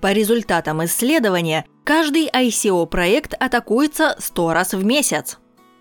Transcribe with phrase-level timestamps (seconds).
[0.00, 5.38] По результатам исследования, каждый ICO-проект атакуется 100 раз в месяц.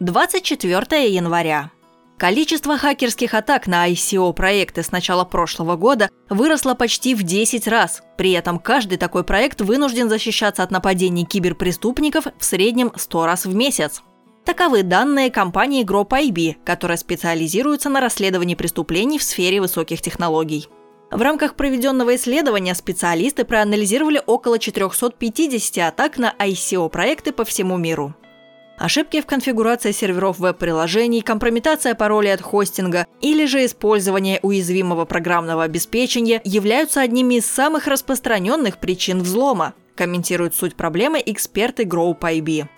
[0.00, 1.70] 24 января.
[2.18, 8.02] Количество хакерских атак на ICO-проекты с начала прошлого года выросло почти в 10 раз.
[8.18, 13.54] При этом каждый такой проект вынужден защищаться от нападений киберпреступников в среднем 100 раз в
[13.54, 14.02] месяц.
[14.44, 20.66] Таковы данные компании GropIB, которая специализируется на расследовании преступлений в сфере высоких технологий.
[21.10, 28.14] В рамках проведенного исследования специалисты проанализировали около 450 атак на ICO-проекты по всему миру.
[28.78, 36.40] Ошибки в конфигурации серверов веб-приложений, компрометация паролей от хостинга или же использование уязвимого программного обеспечения
[36.44, 42.68] являются одними из самых распространенных причин взлома, комментируют суть проблемы эксперты GrowPyB.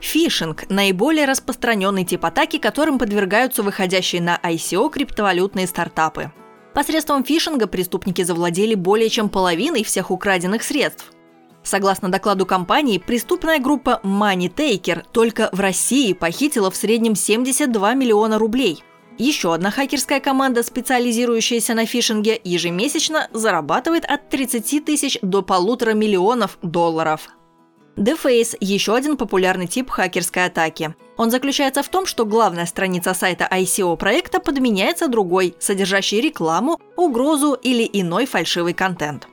[0.00, 6.32] Фишинг– наиболее распространенный тип атаки, которым подвергаются выходящие на ICO криптовалютные стартапы.
[6.74, 11.12] Посредством фишинга преступники завладели более чем половиной всех украденных средств.
[11.62, 18.38] Согласно докладу компании, преступная группа Money Taker только в России похитила в среднем 72 миллиона
[18.38, 18.82] рублей.
[19.16, 26.58] Еще одна хакерская команда, специализирующаяся на фишинге, ежемесячно зарабатывает от 30 тысяч до полутора миллионов
[26.62, 27.28] долларов.
[27.96, 30.94] Deface– еще один популярный тип хакерской атаки.
[31.16, 37.54] Он заключается в том, что главная страница сайта ICO проекта подменяется другой, содержащей рекламу, угрозу
[37.54, 39.28] или иной фальшивый контент.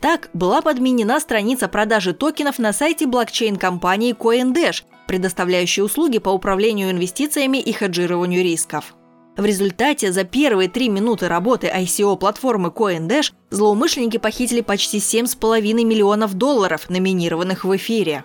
[0.00, 7.58] Так, была подменена страница продажи токенов на сайте блокчейн-компании CoinDash, предоставляющей услуги по управлению инвестициями
[7.58, 8.95] и хеджированию рисков.
[9.36, 16.88] В результате за первые три минуты работы ICO-платформы CoinDash злоумышленники похитили почти 7,5 миллионов долларов,
[16.88, 18.24] номинированных в эфире.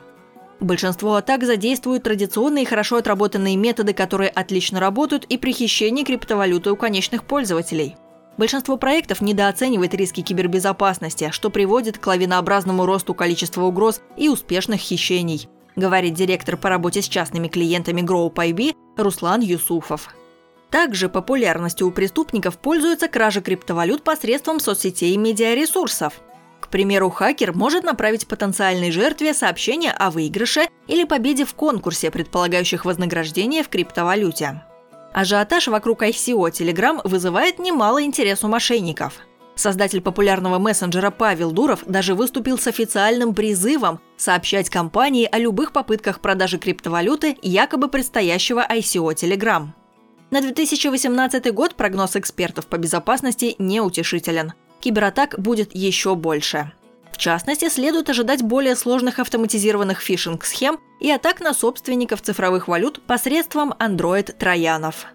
[0.61, 6.71] Большинство атак задействуют традиционные и хорошо отработанные методы, которые отлично работают и при хищении криптовалюты
[6.71, 7.97] у конечных пользователей.
[8.37, 15.49] Большинство проектов недооценивает риски кибербезопасности, что приводит к лавинообразному росту количества угроз и успешных хищений,
[15.75, 20.15] говорит директор по работе с частными клиентами GrowPyB Руслан Юсуфов.
[20.71, 26.13] Также популярностью у преступников пользуются кражи криптовалют посредством соцсетей и медиаресурсов.
[26.61, 32.85] К примеру, хакер может направить потенциальной жертве сообщение о выигрыше или победе в конкурсе, предполагающих
[32.85, 34.63] вознаграждение в криптовалюте.
[35.13, 39.15] Ажиотаж вокруг ICO Telegram вызывает немало интерес у мошенников.
[39.55, 46.21] Создатель популярного мессенджера Павел Дуров даже выступил с официальным призывом сообщать компании о любых попытках
[46.21, 49.67] продажи криптовалюты якобы предстоящего ICO Telegram.
[50.31, 54.53] На 2018 год прогноз экспертов по безопасности неутешителен.
[54.79, 56.71] Кибератак будет еще больше.
[57.11, 63.73] В частности, следует ожидать более сложных автоматизированных фишинг-схем и атак на собственников цифровых валют посредством
[63.73, 65.07] Android-троянов.